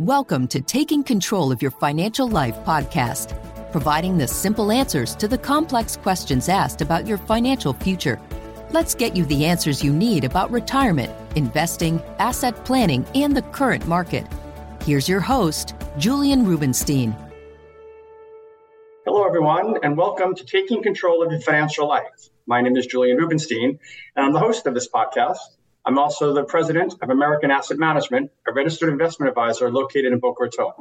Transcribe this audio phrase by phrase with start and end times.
[0.00, 3.34] Welcome to Taking Control of Your Financial Life podcast,
[3.72, 8.20] providing the simple answers to the complex questions asked about your financial future.
[8.72, 13.88] Let's get you the answers you need about retirement, investing, asset planning, and the current
[13.88, 14.26] market.
[14.82, 17.16] Here's your host, Julian Rubinstein.
[19.06, 22.28] Hello, everyone, and welcome to Taking Control of Your Financial Life.
[22.46, 23.78] My name is Julian Rubinstein,
[24.14, 25.55] and I'm the host of this podcast.
[25.86, 30.42] I'm also the president of American Asset Management, a registered investment advisor located in Boca
[30.42, 30.72] Raton.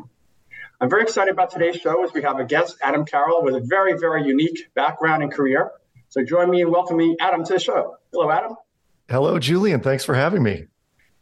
[0.81, 3.59] I'm very excited about today's show as we have a guest, Adam Carroll, with a
[3.59, 5.69] very, very unique background and career.
[6.09, 7.97] So join me in welcoming Adam to the show.
[8.11, 8.55] Hello, Adam.
[9.07, 9.79] Hello, Julian.
[9.79, 10.65] Thanks for having me.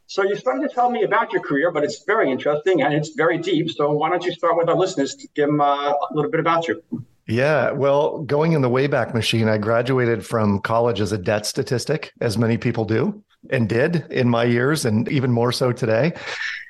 [0.08, 3.10] So you started to tell me about your career, but it's very interesting and it's
[3.10, 3.70] very deep.
[3.70, 6.40] So why don't you start with our listeners to give them uh, a little bit
[6.40, 6.82] about you?
[7.28, 12.14] Yeah, well, going in the Wayback Machine, I graduated from college as a debt statistic,
[12.22, 16.14] as many people do and did in my years, and even more so today.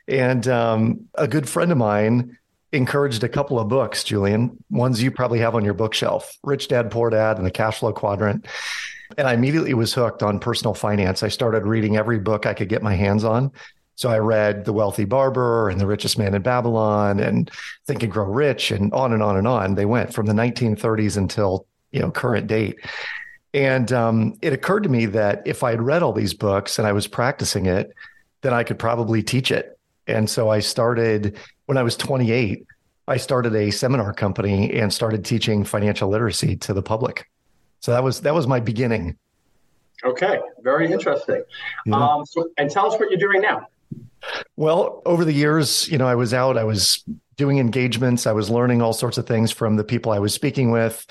[0.07, 2.37] And um, a good friend of mine
[2.71, 6.91] encouraged a couple of books, Julian, ones you probably have on your bookshelf Rich Dad,
[6.91, 8.47] Poor Dad, and The Cash Flow Quadrant.
[9.17, 11.21] And I immediately was hooked on personal finance.
[11.21, 13.51] I started reading every book I could get my hands on.
[13.95, 17.51] So I read The Wealthy Barber and The Richest Man in Babylon and
[17.85, 19.75] Think and Grow Rich and on and on and on.
[19.75, 22.77] They went from the 1930s until, you know, current date.
[23.53, 26.87] And um, it occurred to me that if I had read all these books and
[26.87, 27.93] I was practicing it,
[28.41, 29.77] then I could probably teach it.
[30.07, 32.65] And so I started when I was 28,
[33.07, 37.29] I started a seminar company and started teaching financial literacy to the public.
[37.79, 39.17] So that was that was my beginning.
[40.03, 41.43] Okay, very interesting.
[41.85, 41.95] Yeah.
[41.95, 43.67] Um, so, and tell us what you're doing now.
[44.55, 47.03] Well, over the years, you know, I was out, I was
[47.35, 50.71] doing engagements, I was learning all sorts of things from the people I was speaking
[50.71, 51.05] with,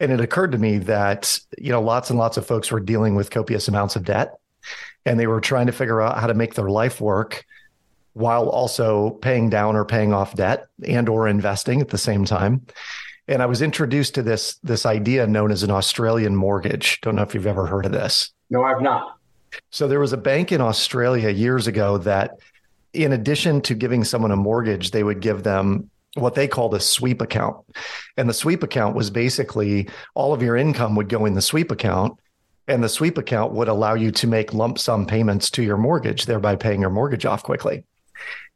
[0.00, 3.14] and it occurred to me that, you know, lots and lots of folks were dealing
[3.14, 4.34] with copious amounts of debt
[5.06, 7.44] and they were trying to figure out how to make their life work
[8.14, 12.64] while also paying down or paying off debt and or investing at the same time.
[13.26, 17.00] And I was introduced to this this idea known as an Australian mortgage.
[17.00, 18.32] Don't know if you've ever heard of this.
[18.50, 19.18] No, I've not.
[19.70, 22.38] So there was a bank in Australia years ago that
[22.92, 26.80] in addition to giving someone a mortgage, they would give them what they called a
[26.80, 27.56] sweep account.
[28.16, 31.70] And the sweep account was basically all of your income would go in the sweep
[31.70, 32.18] account.
[32.66, 36.26] And the sweep account would allow you to make lump sum payments to your mortgage,
[36.26, 37.84] thereby paying your mortgage off quickly.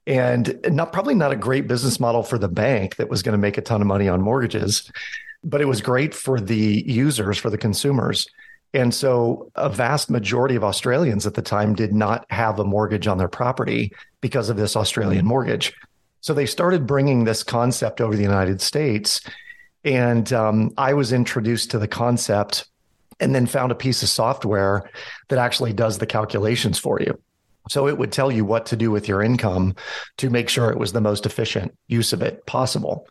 [0.07, 3.39] And not probably not a great business model for the bank that was going to
[3.39, 4.91] make a ton of money on mortgages,
[5.45, 8.27] but it was great for the users, for the consumers.
[8.73, 13.07] And so a vast majority of Australians at the time did not have a mortgage
[13.07, 15.75] on their property because of this Australian mortgage.
[16.21, 19.21] So they started bringing this concept over the United States.
[19.85, 22.69] And um, I was introduced to the concept
[23.21, 24.89] and then found a piece of software
[25.29, 27.19] that actually does the calculations for you.
[27.69, 29.75] So it would tell you what to do with your income
[30.19, 33.07] to make sure it was the most efficient use of it possible.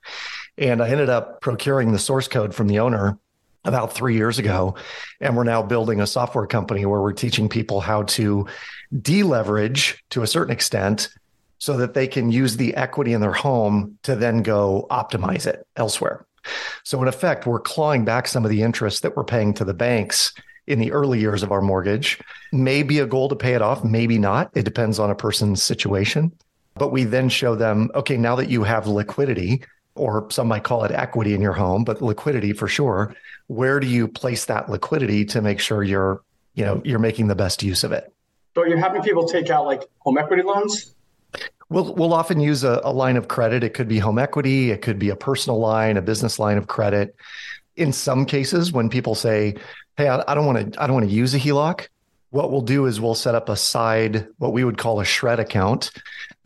[0.58, 3.20] And I ended up procuring the source code from the owner
[3.66, 4.76] about three years ago.
[5.20, 8.48] And we're now building a software company where we're teaching people how to
[8.94, 11.10] deleverage to a certain extent
[11.60, 15.66] so that they can use the equity in their home to then go optimize it
[15.76, 16.26] elsewhere.
[16.84, 19.74] So, in effect, we're clawing back some of the interest that we're paying to the
[19.74, 20.34] banks
[20.68, 22.20] in the early years of our mortgage.
[22.52, 24.52] Maybe a goal to pay it off, maybe not.
[24.54, 26.32] It depends on a person's situation.
[26.76, 29.64] But we then show them okay, now that you have liquidity,
[29.96, 33.16] or some might call it equity in your home, but liquidity for sure,
[33.48, 36.22] where do you place that liquidity to make sure you're,
[36.54, 38.14] you know, you're making the best use of it?
[38.56, 40.94] So you're having people take out like home equity loans?
[41.70, 43.64] We'll we'll often use a, a line of credit.
[43.64, 46.68] It could be home equity, it could be a personal line, a business line of
[46.68, 47.16] credit.
[47.76, 49.56] In some cases, when people say,
[49.98, 51.88] "Hey, I, don't want to, I don't want to use a HELOC,"
[52.30, 55.40] what we'll do is we'll set up a side, what we would call a shred
[55.40, 55.92] account,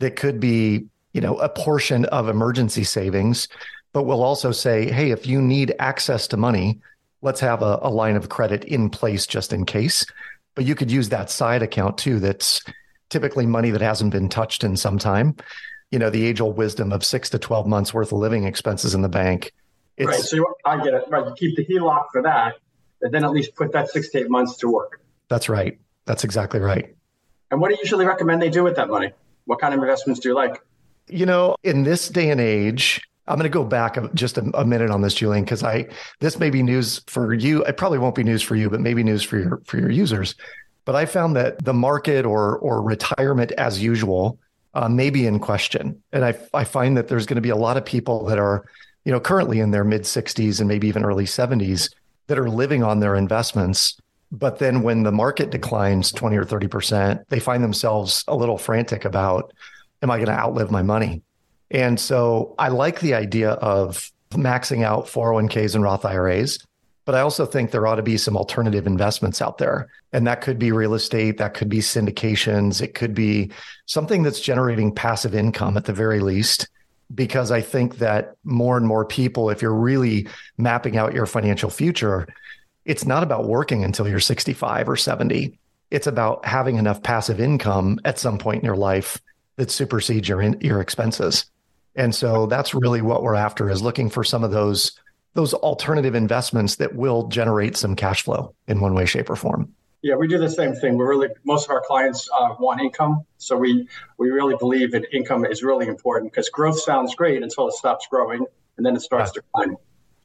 [0.00, 3.48] that could be, you know, a portion of emergency savings.
[3.92, 6.80] But we'll also say, "Hey, if you need access to money,
[7.20, 10.04] let's have a, a line of credit in place just in case."
[10.54, 12.18] But you could use that side account too.
[12.18, 12.60] That's
[13.12, 15.36] typically money that hasn't been touched in some time.
[15.90, 18.94] You know, the age old wisdom of six to 12 months worth of living expenses
[18.94, 19.52] in the bank.
[19.98, 20.20] It's, right.
[20.20, 21.04] So you, I get it.
[21.08, 21.26] Right.
[21.26, 22.54] You keep the HELOC for that,
[23.02, 25.02] and then at least put that six to eight months to work.
[25.28, 25.78] That's right.
[26.06, 26.94] That's exactly right.
[27.50, 29.12] And what do you usually recommend they do with that money?
[29.44, 30.62] What kind of investments do you like?
[31.08, 34.64] You know, in this day and age, I'm going to go back just a, a
[34.64, 35.88] minute on this, Julian, because I
[36.20, 37.62] this may be news for you.
[37.64, 40.34] It probably won't be news for you, but maybe news for your for your users.
[40.84, 44.38] But I found that the market or or retirement as usual
[44.74, 47.56] uh, may be in question, and I I find that there's going to be a
[47.56, 48.64] lot of people that are,
[49.04, 51.90] you know, currently in their mid 60s and maybe even early 70s
[52.26, 53.98] that are living on their investments.
[54.30, 58.58] But then when the market declines 20 or 30 percent, they find themselves a little
[58.58, 59.52] frantic about,
[60.02, 61.22] am I going to outlive my money?
[61.70, 66.58] And so I like the idea of maxing out 401ks and Roth IRAs.
[67.04, 69.88] But I also think there ought to be some alternative investments out there.
[70.12, 73.50] And that could be real estate, that could be syndications, it could be
[73.86, 76.68] something that's generating passive income at the very least.
[77.14, 81.68] Because I think that more and more people, if you're really mapping out your financial
[81.68, 82.26] future,
[82.84, 85.58] it's not about working until you're 65 or 70.
[85.90, 89.20] It's about having enough passive income at some point in your life
[89.56, 91.46] that supersedes your your expenses.
[91.94, 94.92] And so that's really what we're after is looking for some of those
[95.34, 99.72] those alternative investments that will generate some cash flow in one way, shape, or form.
[100.02, 100.98] Yeah, we do the same thing.
[100.98, 103.88] We really most of our clients uh, want income, so we
[104.18, 108.06] we really believe that income is really important because growth sounds great until it stops
[108.10, 108.44] growing
[108.76, 109.42] and then it starts yeah.
[109.42, 109.76] declining.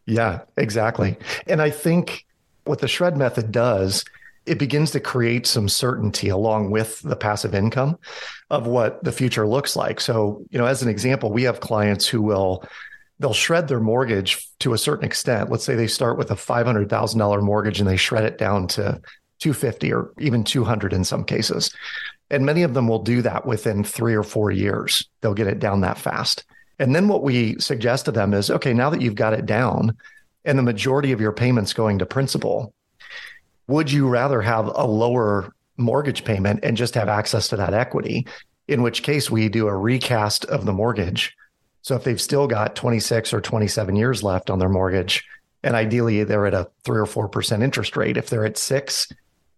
[0.05, 1.17] Yeah, exactly.
[1.45, 2.25] And I think
[2.63, 4.03] what the shred method does
[4.47, 7.99] it begins to create some certainty along with the passive income
[8.49, 9.99] of what the future looks like.
[9.99, 12.63] So, you know, as an example, we have clients who will
[13.19, 15.49] they'll shred their mortgage to a certain extent.
[15.49, 19.01] Let's say they start with a $500,000 mortgage and they shred it down to
[19.39, 21.73] 250 or even 200 in some cases.
[22.29, 25.07] And many of them will do that within 3 or 4 years.
[25.21, 26.45] They'll get it down that fast.
[26.79, 29.97] And then what we suggest to them is okay, now that you've got it down
[30.45, 32.73] and the majority of your payments going to principal,
[33.67, 38.27] would you rather have a lower mortgage payment and just have access to that equity?
[38.67, 41.35] In which case we do a recast of the mortgage
[41.87, 45.25] so if they've still got 26 or 27 years left on their mortgage,
[45.63, 48.17] and ideally they're at a three or four percent interest rate.
[48.17, 49.07] If they're at six,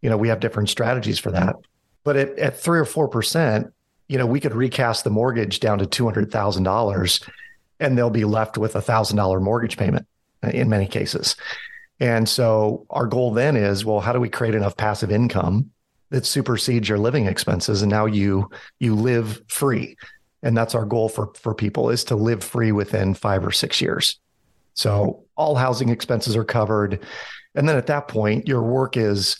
[0.04, 1.56] you know, we have different strategies for that.
[2.04, 3.74] But at, at three or four percent,
[4.08, 7.20] you know, we could recast the mortgage down to two hundred thousand dollars,
[7.80, 10.06] and they'll be left with a thousand dollar mortgage payment
[10.44, 11.36] uh, in many cases.
[12.00, 15.72] And so our goal then is, well, how do we create enough passive income
[16.12, 19.98] that supersedes your living expenses, and now you you live free?
[20.44, 23.82] And that's our goal for for people is to live free within 5 or 6
[23.82, 24.20] years.
[24.74, 27.00] So all housing expenses are covered
[27.56, 29.38] and then at that point your work is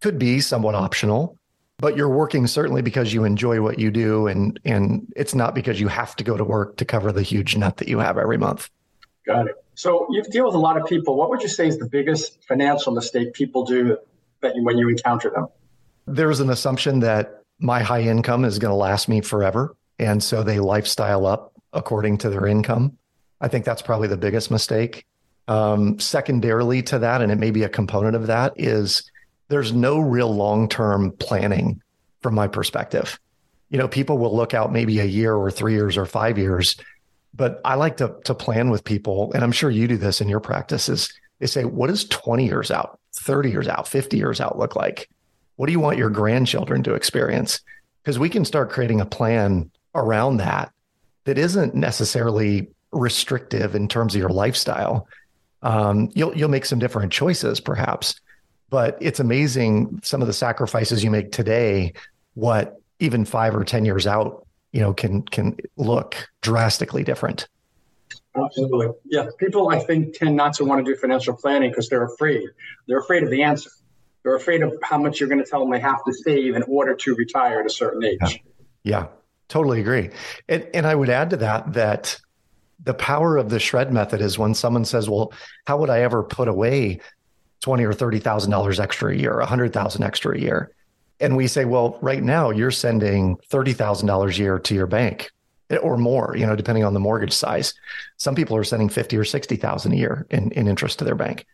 [0.00, 1.38] could be somewhat optional
[1.82, 5.80] but you're working certainly because you enjoy what you do and and it's not because
[5.80, 8.38] you have to go to work to cover the huge nut that you have every
[8.38, 8.70] month.
[9.26, 9.56] Got it.
[9.74, 11.16] So you deal with a lot of people.
[11.16, 13.98] What would you say is the biggest financial mistake people do
[14.42, 15.48] that you, when you encounter them?
[16.06, 19.74] There's an assumption that my high income is going to last me forever.
[20.02, 22.98] And so they lifestyle up according to their income.
[23.40, 25.06] I think that's probably the biggest mistake.
[25.48, 29.10] Um, secondarily to that, and it may be a component of that, is
[29.48, 31.80] there's no real long term planning
[32.20, 33.18] from my perspective.
[33.70, 36.76] You know, people will look out maybe a year or three years or five years,
[37.34, 40.28] but I like to to plan with people, and I'm sure you do this in
[40.28, 41.12] your practices.
[41.38, 45.08] They say, what does 20 years out, 30 years out, 50 years out look like?
[45.56, 47.60] What do you want your grandchildren to experience?
[48.02, 50.72] Because we can start creating a plan around that
[51.24, 55.08] that isn't necessarily restrictive in terms of your lifestyle.
[55.62, 58.20] Um, you'll you'll make some different choices, perhaps,
[58.70, 61.92] but it's amazing some of the sacrifices you make today.
[62.34, 67.48] What even five or ten years out, you know, can can look drastically different.
[68.34, 69.26] Absolutely, yeah.
[69.38, 72.48] People, I think, tend not to want to do financial planning because they're afraid.
[72.88, 73.70] They're afraid of the answer.
[74.22, 76.62] They're afraid of how much you're going to tell them they have to save in
[76.64, 78.18] order to retire at a certain age.
[78.84, 79.00] Yeah.
[79.00, 79.06] yeah.
[79.52, 80.08] Totally agree.
[80.48, 82.18] And, and I would add to that that
[82.84, 85.30] the power of the shred method is when someone says, well,
[85.66, 87.00] how would I ever put away
[87.60, 90.72] 20 or $30,000 extra a year, 100,000 extra a year?
[91.20, 95.30] And we say, well, right now you're sending $30,000 a year to your bank
[95.68, 97.74] eh, or more, you know, depending on the mortgage size.
[98.16, 101.44] Some people are sending 50 or 60,000 a year in, in interest to their bank.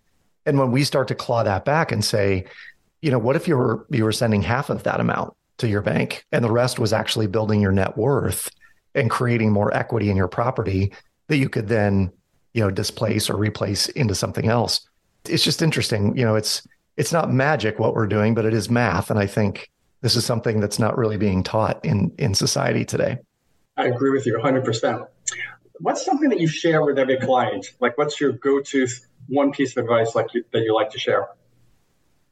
[0.46, 2.44] And when we start to claw that back and say,
[3.02, 5.34] you know, what if you were you were sending half of that amount?
[5.58, 8.50] To your bank and the rest was actually building your net worth
[8.94, 10.92] and creating more equity in your property
[11.28, 12.10] that you could then
[12.54, 14.88] you know displace or replace into something else.
[15.28, 18.68] It's just interesting you know it's it's not magic what we're doing but it is
[18.68, 22.84] math and i think this is something that's not really being taught in in society
[22.84, 23.18] today.
[23.76, 25.06] I agree with you 100%
[25.80, 27.74] what's something that you share with every client?
[27.80, 28.86] Like what's your go-to
[29.28, 31.28] one piece of advice like you, that you like to share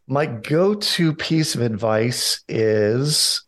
[0.07, 3.43] my go to piece of advice is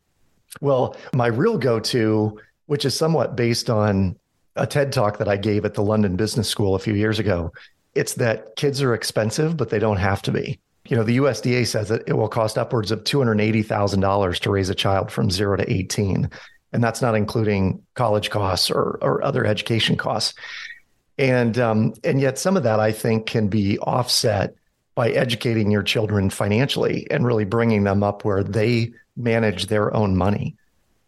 [0.60, 4.16] well, my real go to, which is somewhat based on
[4.56, 7.52] a TED talk that I gave at the London Business School a few years ago.
[7.94, 10.58] It's that kids are expensive, but they don't have to be.
[10.88, 14.74] You know, the USDA says that it will cost upwards of $280,000 to raise a
[14.74, 16.30] child from zero to 18.
[16.72, 20.34] And that's not including college costs or, or other education costs.
[21.18, 24.54] And um, and yet some of that I think can be offset
[24.98, 30.16] by educating your children financially and really bringing them up where they manage their own
[30.16, 30.56] money.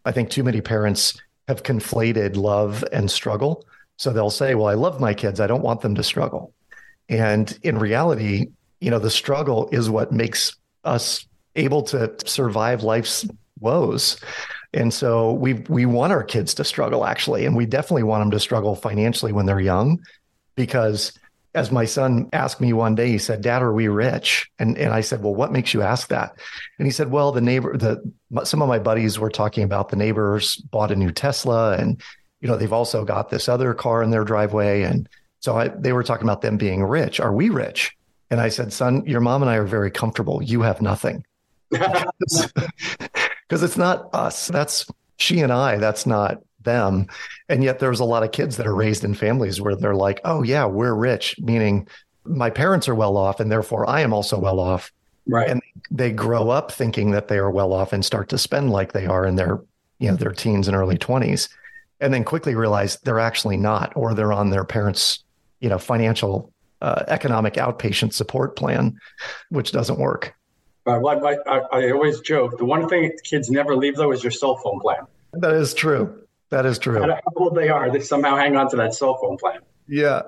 [0.04, 3.66] I think too many parents have conflated love and struggle.
[3.96, 5.40] So they'll say, Well, I love my kids.
[5.40, 6.54] I don't want them to struggle.
[7.08, 10.54] And in reality, you know, the struggle is what makes
[10.84, 13.26] us able to survive life's
[13.58, 14.20] woes.
[14.72, 18.30] And so we we want our kids to struggle actually, and we definitely want them
[18.30, 19.98] to struggle financially when they're young,
[20.54, 21.12] because
[21.54, 24.92] as my son asked me one day, he said, "Dad, are we rich?" And and
[24.92, 26.36] I said, "Well, what makes you ask that?"
[26.78, 28.00] And he said, "Well, the neighbor, the
[28.44, 32.00] some of my buddies were talking about the neighbors bought a new Tesla, and
[32.40, 35.08] you know they've also got this other car in their driveway, and
[35.40, 37.20] so I, they were talking about them being rich.
[37.20, 37.96] Are we rich?"
[38.30, 40.42] And I said, "Son, your mom and I are very comfortable.
[40.42, 41.24] You have nothing."
[41.70, 44.46] because it's not us.
[44.48, 44.86] That's
[45.18, 45.78] she and I.
[45.78, 47.06] That's not them.
[47.48, 50.20] And yet there's a lot of kids that are raised in families where they're like,
[50.24, 51.88] oh, yeah, we're rich, meaning
[52.24, 54.92] my parents are well off and therefore I am also well off.
[55.26, 55.48] Right.
[55.48, 58.92] And they grow up thinking that they are well off and start to spend like
[58.92, 59.60] they are in their,
[59.98, 61.48] you know, their teens and early 20s.
[62.00, 65.22] And then quickly realize they're actually not, or they're on their parents'
[65.60, 66.52] you know, financial
[66.82, 68.98] uh, economic outpatient support plan,
[69.50, 70.34] which doesn't work.
[70.86, 74.30] Uh, I, I, I, always joke the one thing kids never leave though is your
[74.30, 75.00] cell phone plan.
[75.34, 76.22] That is true.
[76.50, 76.94] That is true.
[76.94, 79.60] No matter how old they are, they somehow hang on to that cell phone plan.
[79.86, 80.22] Yeah,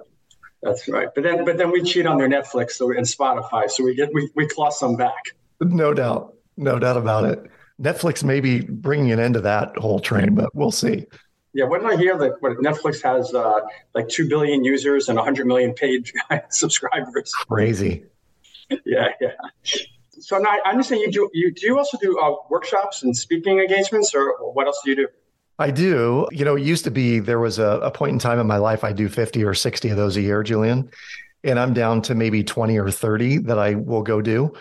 [0.62, 1.09] that's right.
[1.14, 4.12] But then, but then we cheat on their Netflix so, and Spotify, so we get
[4.14, 5.35] we we claw some back.
[5.61, 7.50] No doubt, no doubt about it.
[7.81, 11.07] Netflix may be bringing an end to that whole train, but we'll see.
[11.55, 13.61] Yeah, what did I hear that what, Netflix has uh,
[13.95, 16.11] like two billion users and 100 million paid
[16.50, 17.33] subscribers?
[17.49, 18.05] Crazy.
[18.87, 19.33] Yeah, yeah.
[20.11, 21.29] So now I understand you do.
[21.35, 24.97] You do you also do uh, workshops and speaking engagements, or what else do you
[24.97, 25.09] do?
[25.62, 26.26] I do.
[26.33, 28.57] You know, it used to be there was a, a point in time in my
[28.57, 30.90] life I do 50 or 60 of those a year, Julian.
[31.45, 34.54] And I'm down to maybe 20 or 30 that I will go do.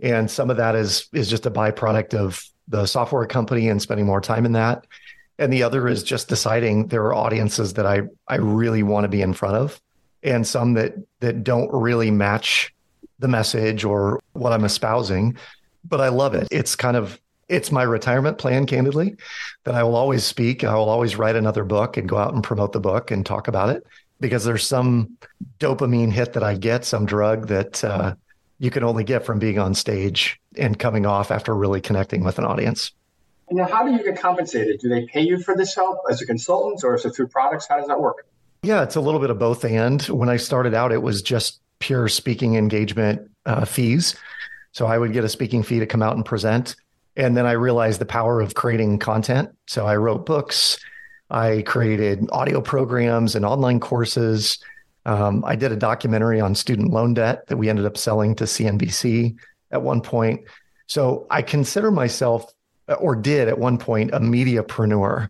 [0.00, 4.04] And some of that is is just a byproduct of the software company and spending
[4.04, 4.86] more time in that.
[5.38, 9.08] And the other is just deciding there are audiences that I I really want to
[9.08, 9.80] be in front of
[10.22, 12.74] and some that that don't really match
[13.18, 15.38] the message or what I'm espousing,
[15.88, 16.48] but I love it.
[16.50, 17.18] It's kind of
[17.52, 19.16] it's my retirement plan, candidly,
[19.64, 20.64] that I will always speak.
[20.64, 23.46] I will always write another book and go out and promote the book and talk
[23.46, 23.86] about it
[24.20, 25.18] because there's some
[25.60, 28.14] dopamine hit that I get, some drug that uh,
[28.58, 32.38] you can only get from being on stage and coming off after really connecting with
[32.38, 32.92] an audience.
[33.48, 34.80] And now, how do you get compensated?
[34.80, 37.66] Do they pay you for this help as a consultant or is it through products?
[37.68, 38.26] How does that work?
[38.62, 39.64] Yeah, it's a little bit of both.
[39.64, 44.16] And when I started out, it was just pure speaking engagement uh, fees.
[44.70, 46.76] So I would get a speaking fee to come out and present.
[47.16, 49.50] And then I realized the power of creating content.
[49.66, 50.78] So I wrote books,
[51.30, 54.58] I created audio programs and online courses.
[55.04, 58.44] Um, I did a documentary on student loan debt that we ended up selling to
[58.44, 59.36] CNBC
[59.70, 60.42] at one point.
[60.86, 62.52] So I consider myself,
[62.98, 65.28] or did at one point, a mediapreneur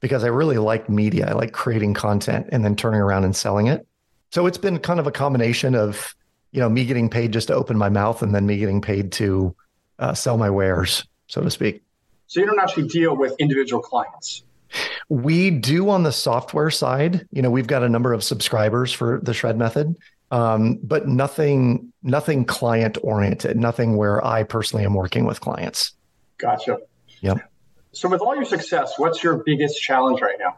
[0.00, 1.28] because I really like media.
[1.28, 3.86] I like creating content and then turning around and selling it.
[4.32, 6.14] So it's been kind of a combination of,
[6.52, 9.12] you know, me getting paid just to open my mouth and then me getting paid
[9.12, 9.54] to
[9.98, 11.82] uh, sell my wares so to speak.
[12.26, 14.44] So you don't actually deal with individual clients.
[15.08, 17.26] We do on the software side.
[17.32, 19.96] You know, we've got a number of subscribers for the Shred Method,
[20.30, 23.56] um, but nothing, nothing client oriented.
[23.56, 25.92] Nothing where I personally am working with clients.
[26.38, 26.78] Gotcha.
[27.20, 27.38] Yep.
[27.92, 30.56] So, with all your success, what's your biggest challenge right now?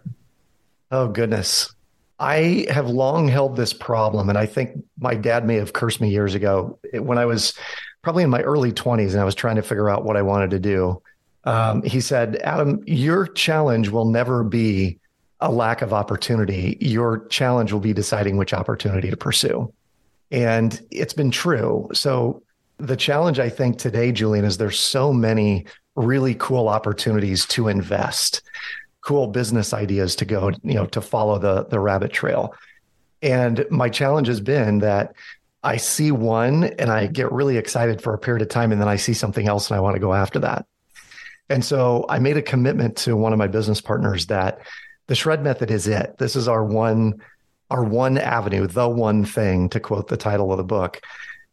[0.91, 1.75] Oh goodness,
[2.19, 6.11] I have long held this problem, and I think my dad may have cursed me
[6.11, 7.55] years ago when I was
[8.03, 10.51] probably in my early 20s and I was trying to figure out what I wanted
[10.51, 11.03] to do.
[11.45, 14.99] Um, he said, Adam, your challenge will never be
[15.41, 16.77] a lack of opportunity.
[16.81, 19.73] Your challenge will be deciding which opportunity to pursue.
[20.31, 21.89] And it's been true.
[21.93, 22.43] So
[22.79, 28.43] the challenge I think today, Julian, is there's so many really cool opportunities to invest,
[29.03, 32.55] cool business ideas to go, you know, to follow the the rabbit trail.
[33.21, 35.15] And my challenge has been that
[35.62, 38.88] I see one and I get really excited for a period of time, and then
[38.88, 40.66] I see something else and I want to go after that.
[41.49, 44.61] And so I made a commitment to one of my business partners that
[45.07, 46.16] the shred method is it.
[46.19, 47.21] This is our one,
[47.71, 51.00] our one avenue, the one thing to quote the title of the book.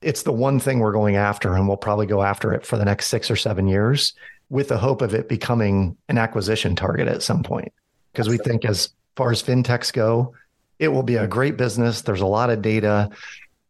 [0.01, 2.85] It's the one thing we're going after, and we'll probably go after it for the
[2.85, 4.13] next six or seven years
[4.49, 7.73] with the hope of it becoming an acquisition target at some point.
[8.11, 10.33] Because we think as far as fintechs go,
[10.79, 12.01] it will be a great business.
[12.01, 13.09] There's a lot of data.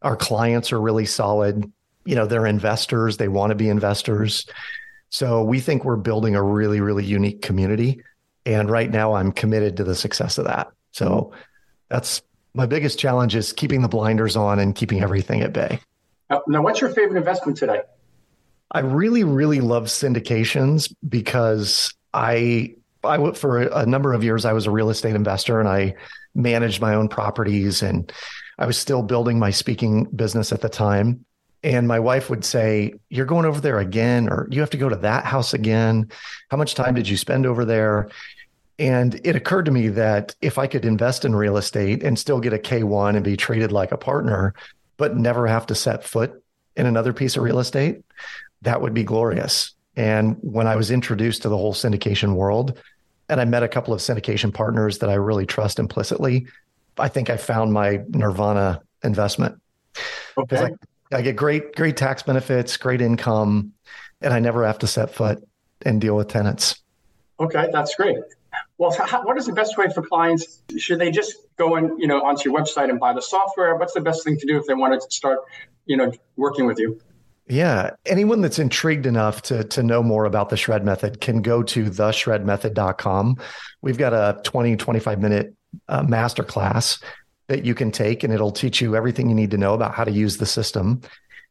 [0.02, 1.70] Our clients are really solid.
[2.04, 4.46] You know, they're investors, they want to be investors.
[5.10, 8.02] So we think we're building a really, really unique community.
[8.46, 10.70] And right now I'm committed to the success of that.
[10.92, 11.32] So
[11.88, 12.22] that's
[12.54, 15.80] my biggest challenge is keeping the blinders on and keeping everything at bay.
[16.46, 17.82] Now, what's your favorite investment today?
[18.70, 24.52] I really, really love syndications because I I went for a number of years I
[24.52, 25.94] was a real estate investor and I
[26.34, 28.12] managed my own properties and
[28.60, 31.24] I was still building my speaking business at the time.
[31.62, 34.88] And my wife would say, You're going over there again, or you have to go
[34.88, 36.10] to that house again.
[36.50, 38.10] How much time did you spend over there?
[38.78, 42.40] And it occurred to me that if I could invest in real estate and still
[42.40, 44.54] get a K1 and be treated like a partner,
[44.96, 46.42] but never have to set foot
[46.76, 48.02] in another piece of real estate,
[48.62, 49.72] that would be glorious.
[49.96, 52.78] And when I was introduced to the whole syndication world,
[53.28, 56.46] and I met a couple of syndication partners that I really trust implicitly,
[57.00, 59.60] I think I found my nirvana investment.
[60.36, 60.70] Okay.
[61.12, 63.72] I, I get great, great tax benefits, great income,
[64.20, 65.42] and I never have to set foot
[65.82, 66.80] and deal with tenants.
[67.40, 68.18] Okay, that's great.
[68.78, 70.62] Well, how, what is the best way for clients?
[70.78, 73.76] Should they just go and you know onto your website and buy the software?
[73.76, 75.40] What's the best thing to do if they wanted to start,
[75.86, 77.00] you know, working with you?
[77.50, 77.90] Yeah.
[78.06, 81.86] Anyone that's intrigued enough to, to know more about the shred method can go to
[81.86, 83.36] theshredmethod.com.
[83.82, 85.54] We've got a 20, 25 minute
[85.88, 87.02] uh, masterclass
[87.48, 90.04] that you can take, and it'll teach you everything you need to know about how
[90.04, 91.00] to use the system.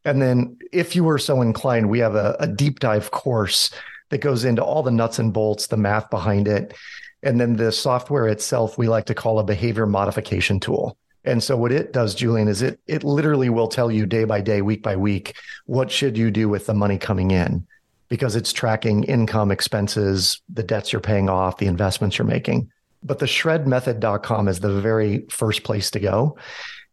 [0.05, 3.71] And then, if you were so inclined, we have a, a deep dive course
[4.09, 6.73] that goes into all the nuts and bolts, the math behind it.
[7.21, 10.97] And then the software itself, we like to call a behavior modification tool.
[11.25, 14.39] And so what it does, Julian, is it it literally will tell you day by
[14.39, 15.35] day, week by week,
[15.65, 17.67] what should you do with the money coming in
[18.09, 22.71] because it's tracking income, expenses, the debts you're paying off, the investments you're making.
[23.03, 26.37] But the shredmethod.com is the very first place to go.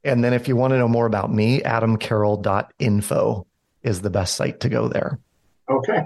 [0.04, 3.46] And then if you want to know more about me, adamcarroll.info
[3.82, 5.18] is the best site to go there.
[5.68, 6.04] Okay.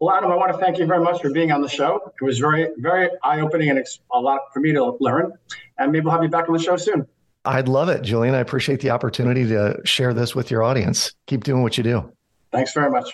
[0.00, 2.12] Well, Adam, I want to thank you very much for being on the show.
[2.20, 5.32] It was very, very eye opening and a lot for me to learn.
[5.78, 7.06] And maybe we'll have you back on the show soon.
[7.44, 8.34] I'd love it, Julian.
[8.34, 11.14] I appreciate the opportunity to share this with your audience.
[11.26, 12.12] Keep doing what you do.
[12.52, 13.10] Thanks very much.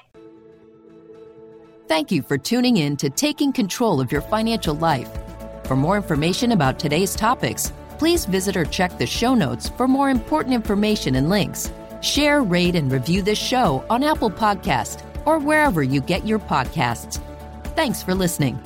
[1.87, 5.11] Thank you for tuning in to Taking Control of Your Financial Life.
[5.65, 10.11] For more information about today's topics, please visit or check the show notes for more
[10.11, 11.73] important information and links.
[12.03, 17.19] Share, rate, and review this show on Apple Podcast or wherever you get your podcasts.
[17.75, 18.61] Thanks for listening.